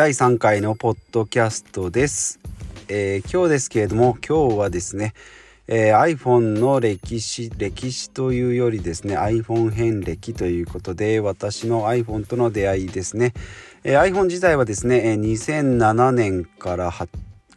[0.00, 2.40] 第3回のポッドキャストです、
[2.88, 5.12] えー、今日ですけれども今日はですね、
[5.68, 13.34] えー、iPhone の歴史歴史というよりですね iPhone 遍歴ということで私の iPhone との出会いですね、
[13.84, 17.06] えー、iPhone 自体はですね2007年からか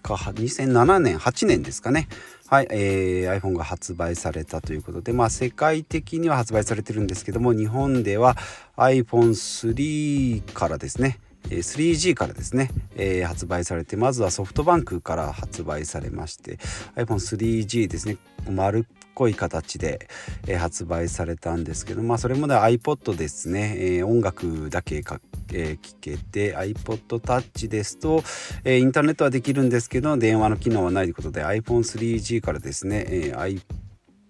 [0.02, 2.10] 2007年8年ですかね。
[2.48, 8.35] はい、えー、iPhone が発売されたということで、まあ、世界的には発売されてるんですけども日本では
[8.76, 11.20] iPhone3 からですね
[11.50, 16.58] 3G からですね、えー、発売されてまずはソフトバンクから発売されまして
[16.96, 18.18] iPhone3G ですね
[18.50, 18.84] 丸っ
[19.14, 20.08] こい形で、
[20.48, 25.20] えー、発売されたんですけどまあそれもね iPod ですね、えー、音楽だけか、
[25.52, 28.24] え、聞けて iPod Touch ですと、
[28.64, 33.34] えインターネットはできるんですけど電話の機能はないということで iPhone3G からですね、え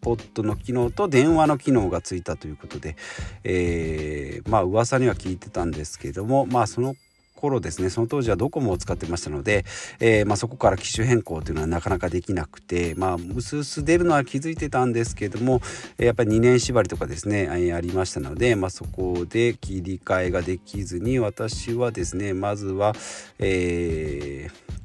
[0.04, 2.96] ー、iPod の機能と電話の機能がついたということで、
[3.44, 6.96] えー、まあ噂には聞いてたんですけどもまあその
[7.36, 9.66] 頃ですねその当時はドコモを使ってましたので、
[10.00, 15.60] えー、まあ、そこから機種変更というのはなかなかできなくてまあうすうす出るのは気づいてたんですけども
[15.98, 22.94] やっぱり2年縛りとかですねありましたので、まあ、そこで切り替えができずに私はですねまずは、
[23.40, 24.83] えー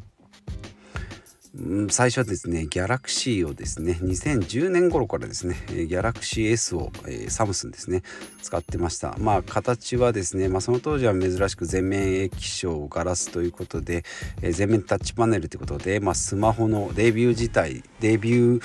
[1.90, 8.02] 最初はですねギャラクシーをですね2010年頃からですねギャラクシー S を、えー、サムスンですね
[8.42, 9.16] 使ってました。
[9.18, 14.04] まあ形はですね、まあ、その当時は珍しく全面液晶ガラスということで、
[14.40, 18.62] えー、全面タッチパネルということで、まあ、スマホのデビュー自体デビュー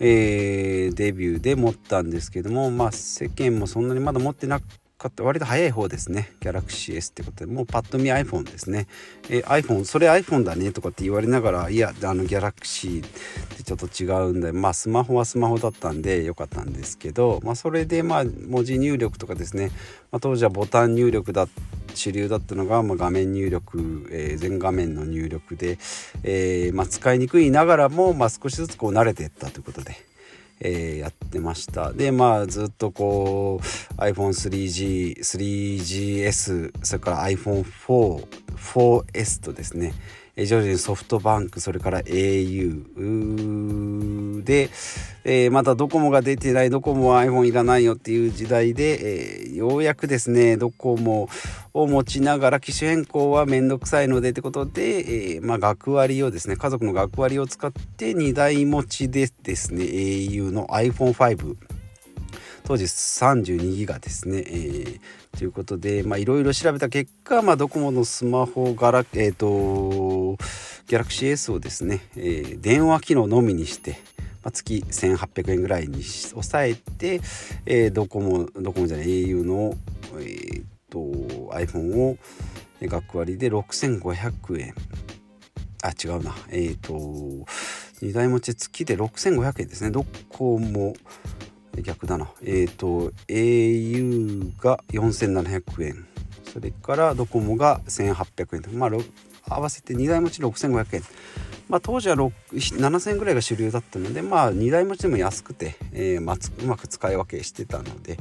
[0.00, 4.87] えー、デビューで持ったんですけどもまあ世間もそんなにまだ持ってなく買って
[5.20, 6.32] 割と早い方ですね。
[6.40, 7.46] Galaxy S ってことで。
[7.46, 8.88] もうパッと見 iPhone ですね。
[9.30, 13.08] え iPhone それ iPhone だねとかって言われながらいやあの Galaxy っ
[13.56, 19.70] てちょっと違うんでまあスマホはスマホだったんで良かったんですけどまあそれでまあ文字入力とかですね、
[20.10, 21.46] まあ、当時はボタン入力だ
[21.94, 25.78] 主流だったのが、まあ、画面入力、えー、全画面の入力で、
[26.22, 30.07] えーまあ、使いにくいながらも、まあ、少しずつこう慣れていったということで。
[30.60, 31.92] えー、やってました。
[31.92, 38.26] でまあずっとこう iPhone3G、3GS それから iPhone4、
[38.56, 39.92] 4S とですね
[40.40, 42.84] え徐々にソフトバンクそれから au
[44.44, 44.70] で、
[45.24, 51.28] えー、またドコモが出てないドコモは iPhone いらないよっていう時代で、えー、ようやくですねドコモ
[51.74, 61.56] を持ちながら機種変更はめんどくさいのでってことで、えー、まあ、学割をですね家族の学割を使って2台持ちでですね au の iPhone5
[62.68, 65.00] 当時32ギガですね、えー、
[65.38, 70.36] ということでいろいろ調べた結果、まあ、ドコモのスマホガラえっ、ー、と
[70.86, 73.92] ギャラクシー S をですね、えー、電話機能のみにして、
[74.44, 77.22] まあ、月1800円ぐらいに抑えて、
[77.64, 79.74] えー、ドコモドコモじゃない au の、
[80.18, 80.98] えーと、
[81.54, 82.18] iPhone を
[82.82, 84.74] 学割で6500円。
[85.82, 86.34] あ違うな。
[86.50, 86.92] えっ、ー、と
[88.02, 89.90] 2台持ち月で6500円ですね。
[89.90, 90.92] ドコモ
[91.82, 92.30] 逆だな。
[92.42, 96.06] えっ、ー、と au が4700円。
[96.52, 98.90] それからドコモが1800円まあ
[99.50, 101.02] 合わせて2台持ち6500円。
[101.68, 108.18] まあ当時は7000円ぐらいが主流だったのでまあ2台持ちでも安くて、えー、まあ、うまく使い分けしてたので、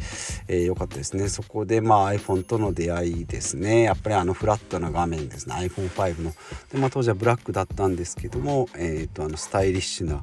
[0.47, 1.29] えー、よかったですね。
[1.29, 3.83] そこでまあ iPhone との出会いですね。
[3.83, 5.55] やっぱりあのフラットな画面ですね。
[5.55, 6.33] iPhone5 の。
[6.71, 10.19] で、まあ、当時はブラックだったんですけども、えー、とあのスタイリッシュな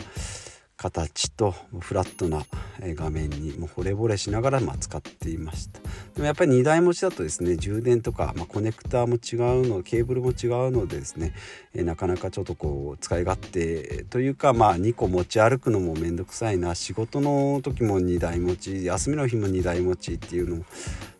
[0.84, 2.42] 形とフラットな
[2.80, 5.80] 画面にもう惚れ惚れしながらま使っていました
[6.14, 11.34] でもやっぱり2台持ちだとですね充電とか、ま、コネクターも違うのケーブルも違うのでですね、
[11.74, 20.64] なかなかちょっとこう使い勝手というかまあ2個持ち歩くのもめんどくさいな仕事の時も2台持ち休みの日も2台持ちっていうのも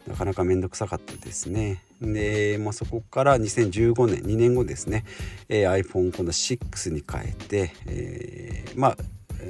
[0.06, 1.82] なかなか面倒くさかったですね。
[2.02, 5.04] で、まあ、そこから2015年2年後ですね、
[5.48, 8.96] iPhone6 に変えて、えー、まあ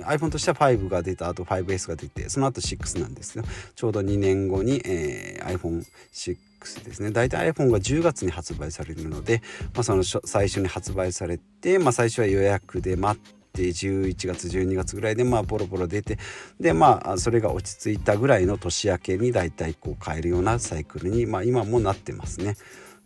[0.02, 6.36] iPhone としては5が出た後 5S が出てその後6なんですけどちょうど2年後に、えー、iPhone6
[6.84, 7.10] ですね。
[7.10, 9.42] 大体 iPhone が10月に発売されるので、
[9.74, 16.18] まあ、その最初に発売されて、まあ、最初は予約で待って11月12月ぐらいでまあボロボロ出て
[16.58, 22.56] でまあそれが落ち着いたぐらいの年明けに大体こう買えるようなサイクルに、まあ、今もなってますね。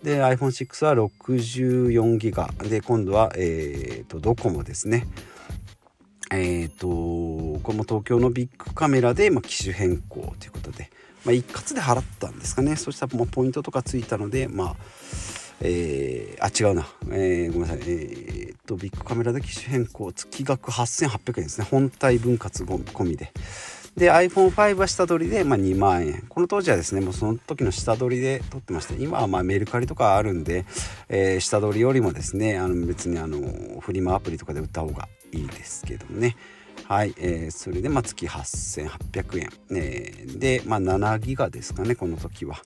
[0.03, 2.49] で iPhone6 は64ギガ。
[2.63, 5.07] で今度は、えーとドコモですね。
[6.31, 10.91] えっ、ー、とこれも東京のビッグカメラで、まあ、機種変更ということで、
[11.25, 12.77] まあ、一括で払ったんですかね。
[12.77, 14.77] そうしたらもうポイントとかついたのでまあ
[15.61, 17.79] えー、あ違うな、えー、ごめんなさい。
[17.83, 21.67] えー、っとビッグカメラで機種変更月額8800円ですね。
[21.69, 23.33] 本体分割込みで。
[23.97, 26.25] で iPhone5 は下取りで、まあ、2万円。
[26.29, 30.65] この当時はですねもうその時の下取りで取ってまして今はまあメルカリとかあるんで、
[31.09, 36.37] えー、下取りよりもですねあの別にあのフリマアプリとかで売った方がいいですけどね。
[36.89, 42.57] はい、えー、それでまあ月8800円、えー、で、まあ、7ギガですかねこの時は、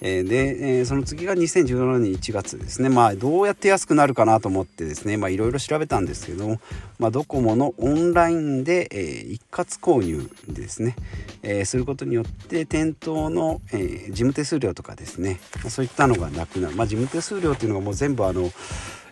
[0.00, 2.88] えー、で、えー、その次が2017年1月ですね。
[2.88, 6.60] まあどうやって安くなるかなと思ってですねまあいろいろ調べたんですけども、
[6.98, 10.96] まあ、ドコモのオンラインで、えー、一括購入ですね、
[11.42, 16.76] えー、することによって店頭の、えー、事務手数料とかですね、そういったのがなくなる。
[16.76, 18.50] まあ事務手数料っていうのがもう全部あの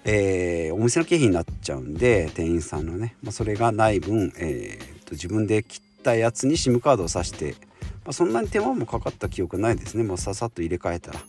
[0.09, 10.05] えー、お店の経費になっちゃうんで店員さんのね、まあ、それがない分、えー、と自分で切ったやつに SIM カードを挿して、まあ、そんなに手間もかかった記憶ないですね。
[10.05, 11.21] もうささっと入れ替えたら。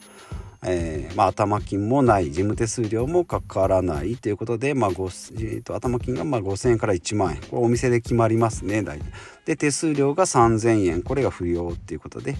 [0.63, 7.41] えーまあ、頭金もない事務手数料もかからないということで、まあえーと、頭金がまあ5,000円から1万円。
[7.41, 9.06] これお店で決まりますね大体。
[9.45, 11.03] で手数料が3,000円。
[11.03, 12.35] これが不要っていうことで、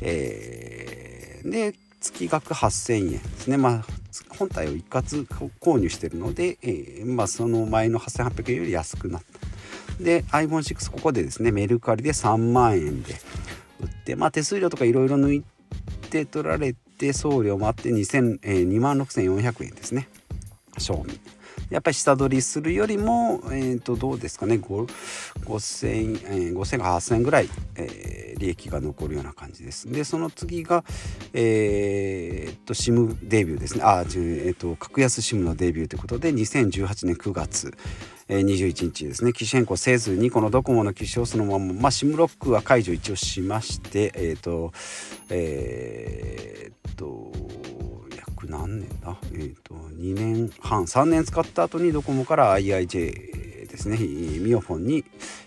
[0.00, 3.56] えー、で月額8,000円ですね。
[3.56, 3.84] まあ
[4.38, 5.26] 本体を一括
[5.60, 10.02] 購入してるので、えー、まあ、その前の8800円より安くなった。
[10.02, 13.14] で iPhone6 ここでですねメルカリで3万円で
[13.80, 15.44] 売って、まあ、手数料とかいろいろ抜い
[16.08, 20.08] て取られて送料もあって2万6400円ですね。
[20.78, 21.20] 賞味。
[21.70, 24.56] やっぱり下取りするよりも、えー、とどうですかね。
[24.56, 24.92] 5000、
[25.44, 29.90] えー、5000か8000ぐらい、えー、利益が残るような感じです。
[29.90, 30.84] でその次が
[31.32, 33.84] えー、っと SIM デビューですね。
[33.84, 37.72] あ、えー、っと格安 SIM のデビューということで2018年9月
[38.28, 39.32] 21日ですね。
[39.32, 44.72] 機種変更せずにこのドコモの機種をそのまま、まあ、SIM ロックは解除一応しましてえっ、と
[45.30, 47.32] えっと
[48.48, 50.84] 何年だえっ、ー、と2年半。
[50.84, 53.98] 3年使った後にドコモから IIJ ですね。
[53.98, 55.04] ミオフォンに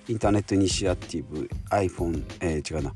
[0.07, 2.94] インターネットイニシアティブ iPhone、えー、違うな。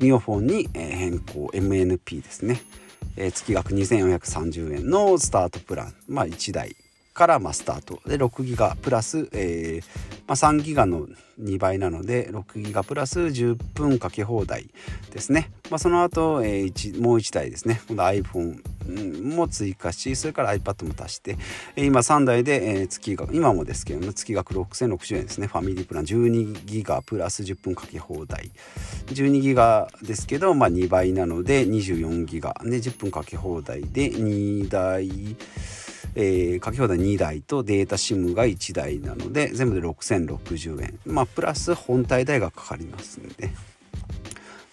[0.00, 2.60] ミオフォンに変更 MNP ですね、
[3.16, 5.94] えー、月額2430円のスタートプラン。
[6.08, 6.76] まあ1台。
[7.18, 8.00] からまスタート。
[8.06, 9.84] で6ギガプラス、えー
[10.28, 11.08] まあ、3ギガの
[11.42, 14.70] 2倍なので6ギガプラス10分かけ放題
[15.10, 17.80] ですね、まあ、その後、えー、もう1台ですね。
[17.88, 21.36] 今度 iPhone も追加しそれから iPad も足して
[21.76, 25.48] 今3台で、えー、月額今もですけども月額6060円ですね。
[25.48, 28.52] ファミリープラン12ギガプラス10分かけ放題。
[29.06, 32.54] 12ギガですけど、まあ、2倍なので24ギガ。
[32.62, 35.08] で10分かけ放題で2台
[36.20, 40.98] えー、かけ放題2台とデータ SIM が1台なので全部で6060円。
[41.06, 43.50] まあプラス本体代がかかりますんで。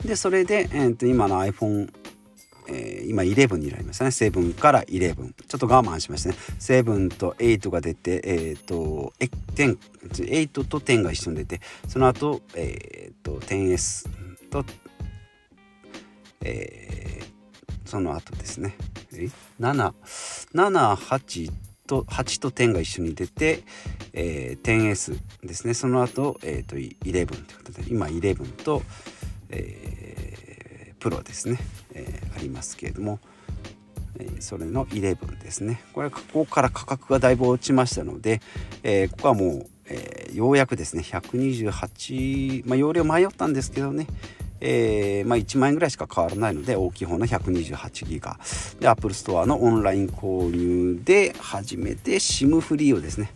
[0.03, 1.91] でそれで、えー、と今の iPhone
[2.67, 4.09] えー、今11になりましたね。
[4.09, 5.15] 7から11
[5.47, 6.35] ちょっと我慢しましたね。
[6.59, 9.77] 7と8が出てえっ、ー、と10
[10.09, 14.09] 8と10が一緒に出てその後えっ、ー、と 10S
[14.49, 14.65] と
[16.41, 17.34] えっー、
[17.85, 18.75] その後ですね。
[19.59, 21.51] 778
[21.87, 23.63] と8と10が一緒に出て、
[24.13, 25.73] えー、10S ですね。
[25.73, 28.81] その後、えーと、11ということで今11と、
[29.49, 31.59] えー、プロですね、
[31.93, 33.19] えー、ありますけれども、
[34.19, 35.81] えー、それの11ですね。
[35.93, 38.41] これここから価格がだいぶ落ちましたので、
[38.83, 41.03] えー、ここはもう、えー、ようやくですね。
[41.03, 44.07] 128、まあ、容量迷ったんですけどね。
[44.61, 48.39] えーまあ、1万円ぐらいしか変わらないので大きい方の128ギガ。
[48.79, 53.31] で Apple Store のオンライン購入で初めて SIM フリーをですね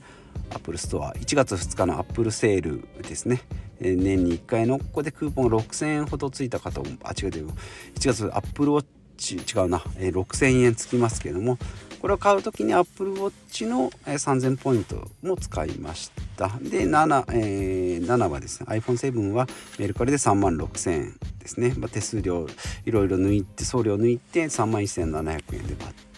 [0.51, 3.41] Apple Store 1月2日の Apple セールですね。
[3.79, 7.47] 年に1回のここでクーポン6000円ほどついたかとあ違う違う
[7.95, 8.83] 1月 Apple Watch
[9.19, 11.57] 違うな、6000円つきますけども
[11.99, 16.47] これを買う時に Apple Watch の3000ポイントも使いました。
[16.61, 22.47] で 7,、えー、7はですね iPhone7 はメルカリで3万6000円ですね、まあ、手数料
[22.85, 26.09] いろいろ抜いて送料抜いて3万1700円でバッ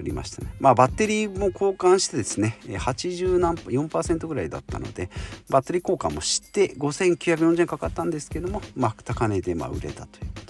[0.00, 0.52] 売りましたね。
[0.58, 5.10] まあバッテリーも交換してですね80何4%ぐらいだったので
[5.48, 10.49] バッテリー交換もして5940円かかったんですけどもまあ高値でま売れたということ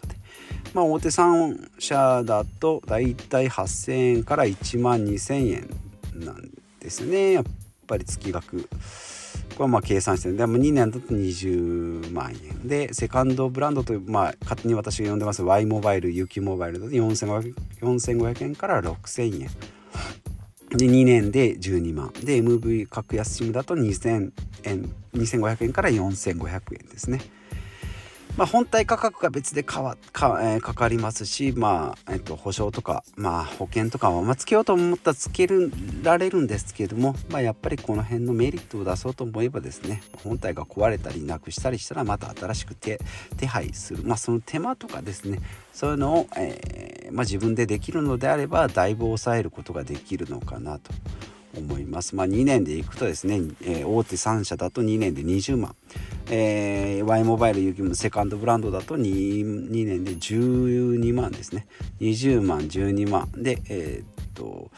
[0.72, 6.50] まあ、大手3社だとだいたい8,000円から1万2,000円なん
[6.80, 7.32] ですね。
[7.32, 7.44] やっ
[7.86, 8.68] ぱり月額。
[9.60, 12.68] これはまあ計算してるでも2年だと20万円。
[12.68, 15.42] でセカンドブランドという、まあ、勝手に私が呼んでます。
[15.42, 19.50] Y モバイル UQ モバイルだと4500 4500円から6,000円。
[20.70, 22.12] で2年で12万。
[22.24, 24.32] で MV 格安 SIM だと2000
[24.64, 27.20] 円2500円から4500円ですね。
[28.36, 35.48] まあ、本体価格が別でかわか,、えー、かかりますし、まあえーと、保証とか、まあ、保険とかは、ま、つけようと思ったらつけ
[36.02, 43.00] られるんですけれども、まあ、やっぱりこの辺のメリットを出そうと思えばですね本体が壊れたりなくしたりしたらまた新しく手
[43.36, 45.40] 手配する、まあ、その手間とかですね
[45.72, 50.92] そういうのを、えー、まあ、自分でできるのであればだいぶ抑えることができるのかなと。
[51.56, 52.14] 思います。
[52.14, 55.74] まあ、2年でいくとですね、えー、大手3社だと2年で20万、
[56.30, 61.66] えー、Y モバイルユキムセカンドブランドだと 2, 2年で12万ですね。
[62.00, 63.28] 20万12万。
[63.36, 64.70] でえー、っと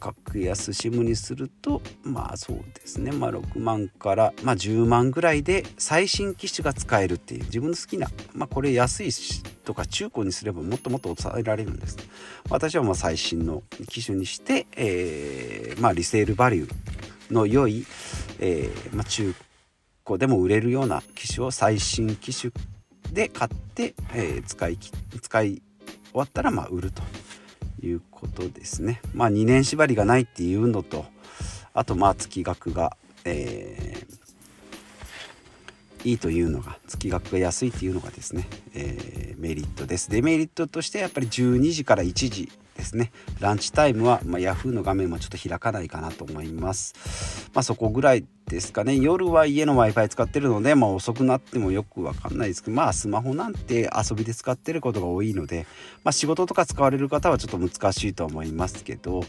[0.00, 3.12] 格安 SIM にするとまあそうですね。
[3.12, 9.10] まあ6万から、まあ、10万ぐらいで最新機種が使えるっていう自分の好きなまあこれ安い
[9.64, 11.98] とか中古にすればもっともっと抑えられるんです。
[12.48, 17.86] 私はまあ最新の機種にして、えー、まあリセールバリューの良い、
[18.40, 19.34] えーまあ、中
[20.04, 22.52] 古でも売れるような機種を最新機種
[23.12, 24.78] で買って、えー、使い
[25.20, 25.62] 使い
[26.10, 27.02] 終わったらまあ売ると。
[27.82, 29.00] いうことですね。
[29.14, 31.04] まあ2年縛りがないっていうのと
[31.74, 40.10] あとまあ月額が、えー、いいというのが月額が安いっていうのがですね、えー、メリットです。
[40.10, 43.12] デメリットとしてやっぱり12時から1時ですね。
[43.40, 47.50] ランチタイムは、まあ、Yahoo の画面もちょっと開かないかなと思います。
[47.54, 48.96] まあそこぐらいですかね。
[48.96, 55.66] 夜は家の w i f i 使ってるので、まあ、遅くなってもよくわかんないですけどまあスマホなんて遊びで使ってることが多いので、
[56.02, 59.22] まあ、仕事とか使われる方はちょっと難しいと思いますけど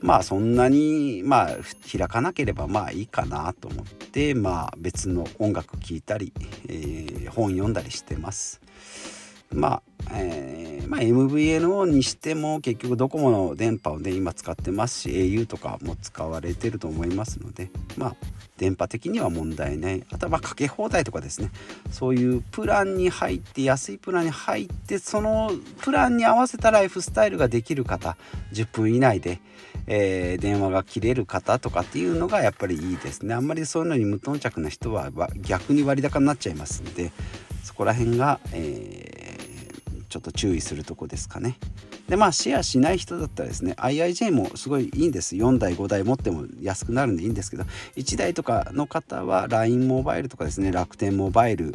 [0.00, 1.56] まあそんなにまあ
[1.90, 6.32] 開かなければまあいいかなと思ってまあ別の音楽聴いたり、
[6.68, 8.60] えー、本読んだりしてます。
[9.52, 18.16] まあえー、まあ、MVNO にしても結局ドコモの電波をね今使ってますし au とかも使われてると思いますのでまあ
[18.60, 20.04] 電波的には問題ない。
[20.12, 21.50] あとはかけ放題とかですね。
[21.90, 28.18] そういうプランに入って安いプランに入ってそのプランに合わせたライフスタイルができる方
[28.52, 29.40] 10分以内で、
[29.86, 33.32] えー、電話が切れる方とかっていうのがやっぱりいいですね。
[33.34, 37.12] あんまりそういうのに無頓着な人は逆に割高になっちゃいますんで
[37.64, 39.09] そこら辺が、えー
[40.10, 41.56] ちょっと注意するとこですかね。
[42.08, 47.62] でまあシェアしない人だったらですね IIJ もすごいいいんです4台5台持っても安くなるんでいいんですけど
[47.94, 51.72] 1台とかの方は LINE モバイルとかですね楽天モバイル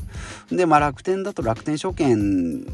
[0.52, 2.66] でまあ楽天だと楽天証券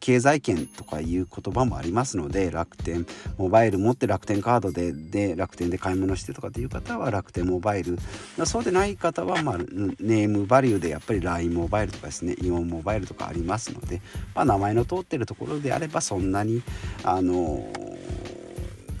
[0.00, 3.06] 経済圏とかいう言葉もありますので楽天
[3.38, 7.98] モバイル持って楽天カードでで楽天で買い物してとかっていう方は楽天モバイル
[8.44, 14.00] そうでない方は、まあ、ネームバリューでやっぱり LINE モバイルとかですねイオンモバイルとかありますので、
[14.34, 16.62] まあ、名前の通ってるところであればそんなに
[17.04, 17.66] あの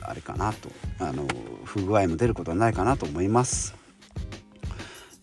[0.02, 1.26] あれかなとあの
[1.64, 3.81] 不具合も出ることはないかなと思います。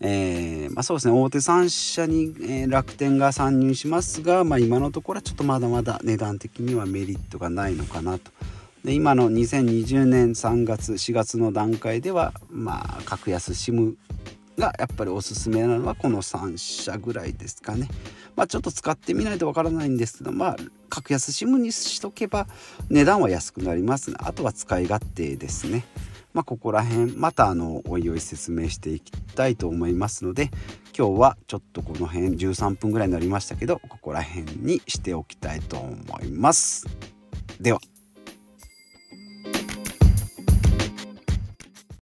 [0.02, 8.30] えー、まあ、そうですね大手3社に、えー、楽天が参入しますが、まあ、今のところはちょっとまだまだ値段的にはメリットがないのかなと。
[8.84, 13.96] で今の2020年3月4月の段階ではまあ格安 SIM
[14.56, 17.88] がやっぱりおすすめなのはこの3社ぐらいですかね。
[18.36, 20.56] まあ、ちょっと使ってみないとわからないんですけどまあ
[20.88, 22.46] 格安 SIM にしとけば
[22.88, 25.84] 値段は安くなりますあとは使い勝手ですね。
[26.32, 30.50] まあ、ここら辺またあのおいおい説明していきたいと思いますので
[30.96, 36.86] 今日はちょっとこの辺13分ぐらいになりましたけどここら辺にしておきたいと思います。
[37.60, 37.80] では